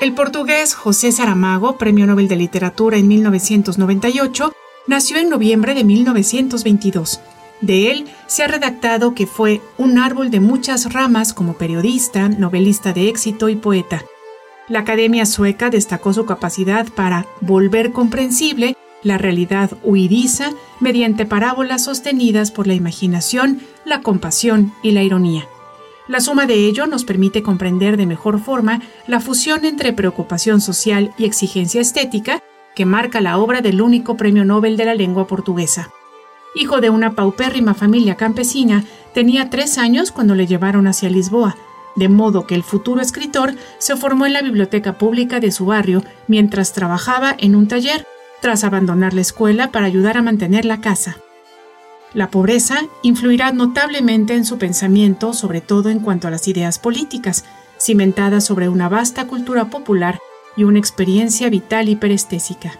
[0.00, 4.52] El portugués José Saramago, Premio Nobel de Literatura en 1998,
[4.86, 7.20] nació en noviembre de 1922.
[7.62, 12.92] De él se ha redactado que fue un árbol de muchas ramas como periodista, novelista
[12.92, 14.04] de éxito y poeta.
[14.68, 22.52] La Academia Sueca destacó su capacidad para volver comprensible la realidad huidiza mediante parábolas sostenidas
[22.52, 25.48] por la imaginación, la compasión y la ironía.
[26.08, 31.12] La suma de ello nos permite comprender de mejor forma la fusión entre preocupación social
[31.18, 32.42] y exigencia estética
[32.74, 35.90] que marca la obra del único premio Nobel de la lengua portuguesa.
[36.54, 41.56] Hijo de una paupérrima familia campesina, tenía tres años cuando le llevaron hacia Lisboa,
[41.94, 46.02] de modo que el futuro escritor se formó en la biblioteca pública de su barrio
[46.26, 48.06] mientras trabajaba en un taller,
[48.40, 51.18] tras abandonar la escuela para ayudar a mantener la casa.
[52.14, 57.44] La pobreza influirá notablemente en su pensamiento, sobre todo en cuanto a las ideas políticas,
[57.78, 60.18] cimentadas sobre una vasta cultura popular
[60.56, 62.78] y una experiencia vital y perestésica.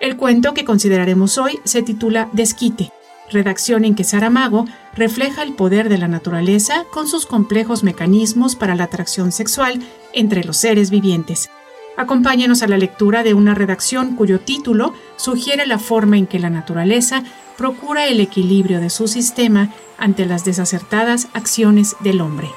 [0.00, 2.92] El cuento que consideraremos hoy se titula Desquite,
[3.30, 8.74] redacción en que Saramago refleja el poder de la naturaleza con sus complejos mecanismos para
[8.74, 9.80] la atracción sexual
[10.12, 11.48] entre los seres vivientes.
[11.96, 16.50] Acompáñenos a la lectura de una redacción cuyo título sugiere la forma en que la
[16.50, 17.22] naturaleza
[17.56, 22.48] procura el equilibrio de su sistema ante las desacertadas acciones del hombre.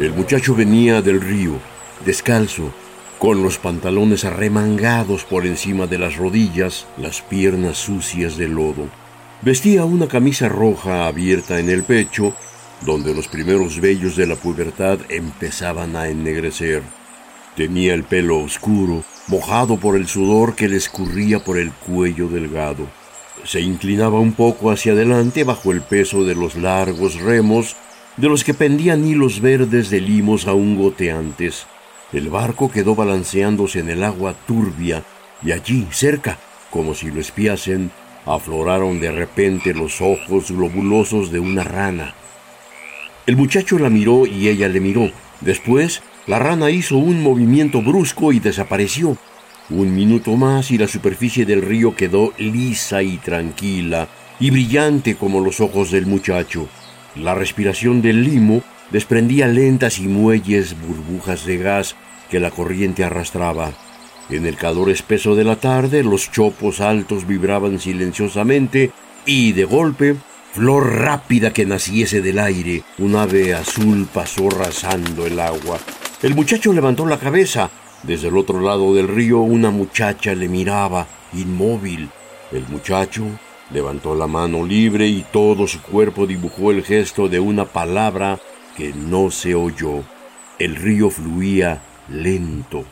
[0.00, 1.52] El muchacho venía del río,
[2.04, 2.72] descalzo,
[3.18, 8.88] con los pantalones arremangados por encima de las rodillas, las piernas sucias de lodo.
[9.42, 12.34] Vestía una camisa roja abierta en el pecho,
[12.84, 16.82] donde los primeros vellos de la pubertad empezaban a ennegrecer.
[17.56, 22.86] Tenía el pelo oscuro, mojado por el sudor que le escurría por el cuello delgado.
[23.44, 27.76] Se inclinaba un poco hacia adelante bajo el peso de los largos remos,
[28.18, 31.66] de los que pendían hilos verdes de limos aún goteantes.
[32.12, 35.02] El barco quedó balanceándose en el agua turbia,
[35.42, 36.38] y allí, cerca,
[36.70, 37.90] como si lo espiasen,
[38.26, 42.14] afloraron de repente los ojos globulosos de una rana.
[43.26, 45.10] El muchacho la miró y ella le miró.
[45.40, 49.16] Después la rana hizo un movimiento brusco y desapareció.
[49.70, 54.08] Un minuto más y la superficie del río quedó lisa y tranquila
[54.40, 56.68] y brillante como los ojos del muchacho.
[57.14, 61.96] La respiración del limo desprendía lentas y muelles burbujas de gas
[62.30, 63.72] que la corriente arrastraba.
[64.30, 68.92] En el calor espeso de la tarde los chopos altos vibraban silenciosamente
[69.26, 70.14] y de golpe,
[70.52, 75.78] flor rápida que naciese del aire, un ave azul pasó rasando el agua.
[76.22, 77.70] El muchacho levantó la cabeza.
[78.04, 82.08] Desde el otro lado del río una muchacha le miraba, inmóvil.
[82.52, 83.24] El muchacho
[83.72, 88.38] levantó la mano libre y todo su cuerpo dibujó el gesto de una palabra
[88.76, 90.04] que no se oyó.
[90.60, 92.84] El río fluía lento.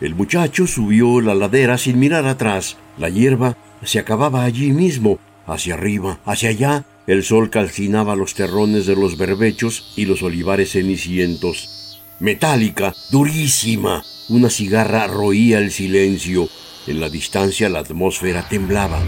[0.00, 2.76] El muchacho subió la ladera sin mirar atrás.
[2.98, 6.84] La hierba se acababa allí mismo, hacia arriba, hacia allá.
[7.06, 11.76] El sol calcinaba los terrones de los berbechos y los olivares cenicientos
[12.20, 14.02] metálica, durísima.
[14.28, 16.48] Una cigarra roía el silencio.
[16.86, 19.00] En la distancia la atmósfera temblaba.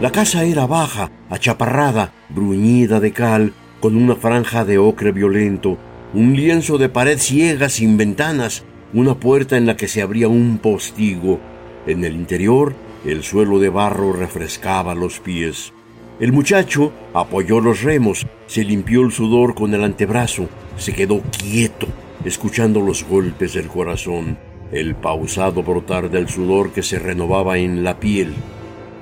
[0.00, 5.78] La casa era baja, achaparrada, bruñida de cal, con una franja de ocre violento,
[6.14, 10.58] un lienzo de pared ciega sin ventanas, una puerta en la que se abría un
[10.58, 11.40] postigo.
[11.86, 12.74] En el interior,
[13.04, 15.72] el suelo de barro refrescaba los pies.
[16.20, 21.86] El muchacho apoyó los remos, se limpió el sudor con el antebrazo, se quedó quieto,
[22.24, 24.38] escuchando los golpes del corazón,
[24.72, 28.32] el pausado brotar del sudor que se renovaba en la piel.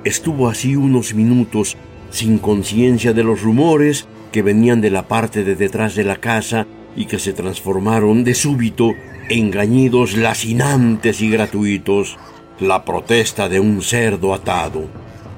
[0.03, 1.77] Estuvo así unos minutos,
[2.09, 6.67] sin conciencia de los rumores que venían de la parte de detrás de la casa
[6.95, 8.91] y que se transformaron de súbito
[9.29, 12.17] en gañidos lacinantes y gratuitos,
[12.59, 14.87] la protesta de un cerdo atado.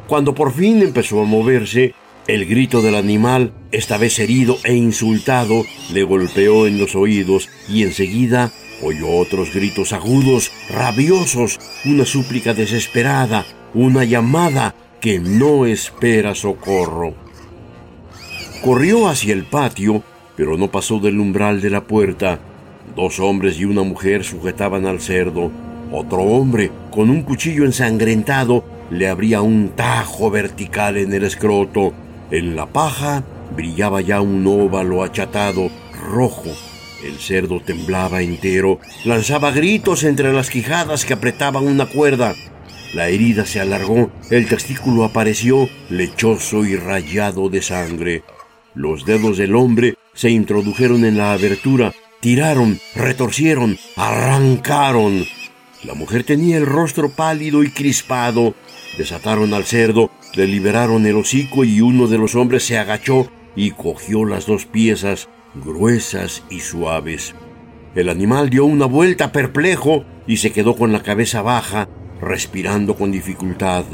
[0.08, 1.94] Cuando por fin empezó a moverse,
[2.28, 5.64] el grito del animal, esta vez herido e insultado,
[5.94, 8.52] le golpeó en los oídos y enseguida
[8.84, 17.14] oyó otros gritos agudos, rabiosos, una súplica desesperada, una llamada que que no espera socorro.
[18.64, 20.04] Corrió hacia el patio,
[20.38, 22.40] pero no pasó del umbral de la puerta.
[22.96, 25.52] Dos hombres y una mujer sujetaban al cerdo.
[25.92, 31.92] Otro hombre, con un cuchillo ensangrentado, le abría un tajo vertical en el escroto.
[32.30, 33.24] En la paja
[33.56, 35.70] brillaba ya un óvalo achatado,
[36.12, 36.52] rojo.
[37.04, 42.36] El cerdo temblaba entero, lanzaba gritos entre las quijadas que apretaban una cuerda.
[42.94, 48.24] La herida se alargó, el testículo apareció lechoso y rayado de sangre.
[48.76, 55.24] Los dedos del hombre se introdujeron en la abertura, tiraron, retorcieron, arrancaron.
[55.84, 58.56] La mujer tenía el rostro pálido y crispado.
[58.98, 63.72] Desataron al cerdo, le liberaron el hocico y uno de los hombres se agachó y
[63.72, 67.36] cogió las dos piezas, gruesas y suaves.
[67.94, 71.88] El animal dio una vuelta perplejo y se quedó con la cabeza baja,
[72.20, 73.86] respirando con dificultad.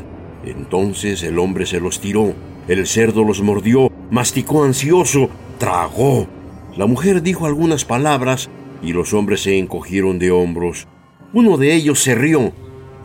[0.46, 2.34] Entonces el hombre se los tiró,
[2.70, 5.30] el cerdo los mordió, masticó ansioso,
[5.64, 6.28] tragó.
[6.76, 8.50] La mujer dijo algunas palabras
[8.82, 10.90] y los hombres se encogieron de hombros.
[11.32, 12.52] Uno de ellos se rió.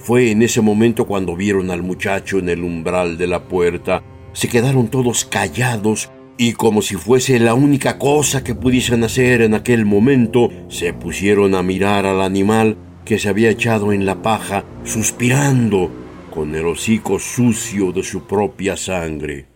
[0.01, 4.03] Fue en ese momento cuando vieron al muchacho en el umbral de la puerta.
[4.33, 9.55] Se quedaron todos callados y como si fuese la única cosa que pudiesen hacer en
[9.55, 14.65] aquel momento, se pusieron a mirar al animal que se había echado en la paja,
[14.83, 15.93] suspirando,
[16.35, 19.47] con el hocico sucio de su propia sangre.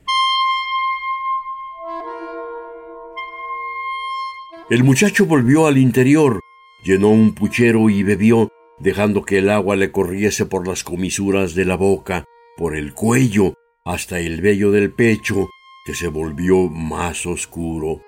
[4.73, 6.41] El muchacho volvió al interior,
[6.83, 8.49] llenó un puchero y bebió,
[8.79, 12.25] dejando que el agua le corriese por las comisuras de la boca,
[12.57, 13.53] por el cuello,
[13.85, 15.51] hasta el vello del pecho,
[15.85, 18.01] que se volvió más oscuro.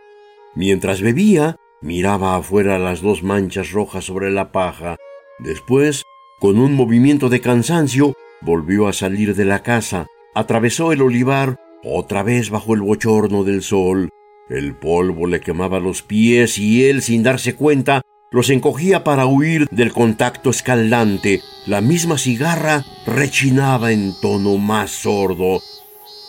[0.54, 4.96] Mientras bebía, miraba afuera las dos manchas rojas sobre la paja.
[5.40, 6.04] Después,
[6.40, 12.22] con un movimiento de cansancio, volvió a salir de la casa, atravesó el olivar, otra
[12.22, 14.08] vez bajo el bochorno del sol.
[14.48, 19.66] El polvo le quemaba los pies y él, sin darse cuenta, los encogía para huir
[19.70, 21.40] del contacto escaldante.
[21.66, 25.62] La misma cigarra rechinaba en tono más sordo.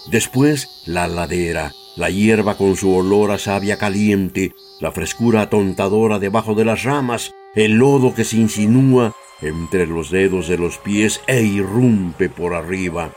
[0.10, 6.56] Después la ladera, la hierba con su olor a savia caliente, la frescura atontadora debajo
[6.56, 11.42] de las ramas, el lodo que se insinúa entre los dedos de los pies e
[11.42, 13.12] irrumpe por arriba.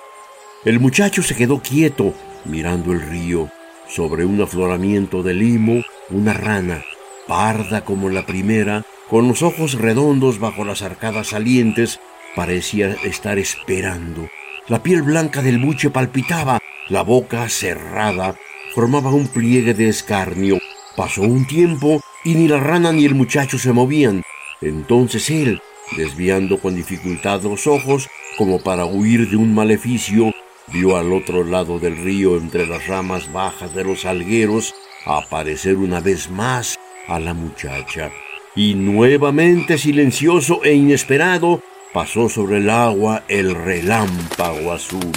[0.64, 2.14] El muchacho se quedó quieto,
[2.44, 3.48] mirando el río.
[3.88, 6.84] Sobre un afloramiento de limo, una rana,
[7.26, 11.98] parda como la primera, con los ojos redondos bajo las arcadas salientes,
[12.36, 14.28] parecía estar esperando.
[14.68, 16.58] La piel blanca del buche palpitaba,
[16.88, 18.36] la boca cerrada
[18.74, 20.58] formaba un pliegue de escarnio.
[20.94, 24.22] Pasó un tiempo y ni la rana ni el muchacho se movían.
[24.60, 25.62] Entonces él,
[25.96, 30.32] desviando con dificultad los ojos, como para huir de un maleficio,
[30.72, 34.74] vio al otro lado del río, entre las ramas bajas de los algueros,
[35.04, 38.10] aparecer una vez más a la muchacha.
[38.54, 41.62] Y nuevamente silencioso e inesperado,
[41.92, 45.12] pasó sobre el agua el relámpago azul.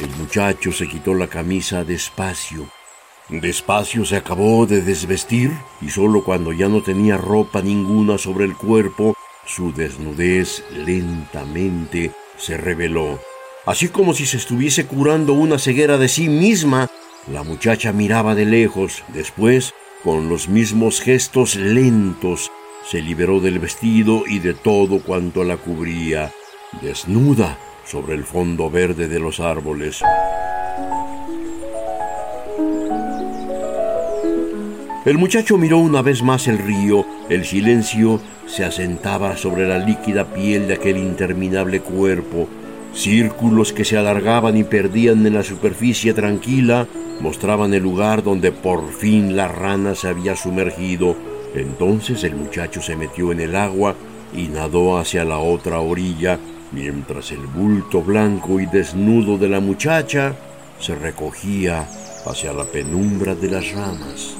[0.00, 2.68] El muchacho se quitó la camisa despacio.
[3.28, 5.50] Despacio se acabó de desvestir
[5.80, 12.56] y solo cuando ya no tenía ropa ninguna sobre el cuerpo, su desnudez lentamente se
[12.56, 13.18] reveló.
[13.66, 16.88] Así como si se estuviese curando una ceguera de sí misma,
[17.26, 19.02] la muchacha miraba de lejos.
[19.08, 22.52] Después, con los mismos gestos lentos,
[22.88, 26.32] se liberó del vestido y de todo cuanto la cubría.
[26.80, 30.00] Desnuda, sobre el fondo verde de los árboles.
[35.04, 40.24] El muchacho miró una vez más el río, el silencio se asentaba sobre la líquida
[40.32, 42.48] piel de aquel interminable cuerpo,
[42.96, 46.88] círculos que se alargaban y perdían en la superficie tranquila
[47.20, 51.16] mostraban el lugar donde por fin la rana se había sumergido.
[51.54, 53.94] Entonces el muchacho se metió en el agua
[54.34, 56.38] y nadó hacia la otra orilla,
[56.72, 60.34] mientras el bulto blanco y desnudo de la muchacha
[60.78, 61.88] se recogía
[62.26, 64.36] hacia la penumbra de las ramas.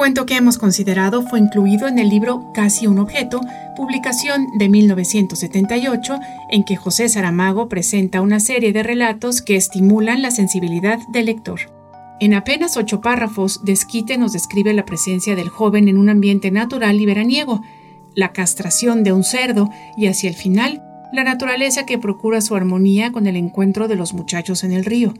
[0.00, 3.42] Cuento que hemos considerado fue incluido en el libro Casi un objeto,
[3.76, 10.30] publicación de 1978, en que José Saramago presenta una serie de relatos que estimulan la
[10.30, 11.60] sensibilidad del lector.
[12.18, 16.98] En apenas ocho párrafos, Desquite nos describe la presencia del joven en un ambiente natural
[16.98, 17.60] y veraniego.
[18.14, 23.12] la castración de un cerdo y hacia el final, la naturaleza que procura su armonía
[23.12, 25.12] con el encuentro de los muchachos en el río.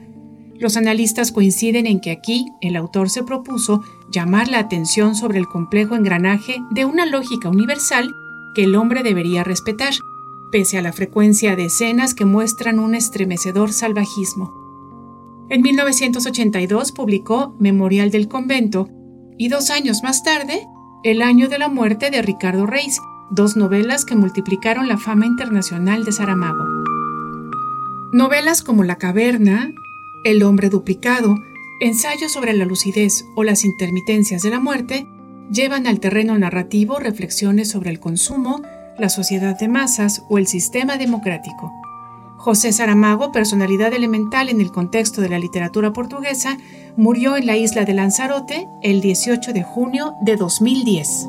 [0.60, 5.48] Los analistas coinciden en que aquí el autor se propuso llamar la atención sobre el
[5.48, 8.14] complejo engranaje de una lógica universal
[8.54, 9.94] que el hombre debería respetar,
[10.52, 14.52] pese a la frecuencia de escenas que muestran un estremecedor salvajismo.
[15.48, 18.90] En 1982 publicó Memorial del Convento
[19.38, 20.66] y dos años más tarde,
[21.02, 23.00] El año de la muerte de Ricardo Reis,
[23.30, 26.64] dos novelas que multiplicaron la fama internacional de Saramago.
[28.12, 29.70] Novelas como La caverna,
[30.22, 31.34] El hombre duplicado,
[31.80, 35.06] Ensayo sobre la lucidez o las intermitencias de la muerte
[35.50, 38.60] llevan al terreno narrativo reflexiones sobre el consumo,
[38.98, 41.72] la sociedad de masas o el sistema democrático.
[42.36, 46.58] José Saramago, personalidad elemental en el contexto de la literatura portuguesa,
[46.98, 51.28] murió en la isla de Lanzarote el 18 de junio de 2010.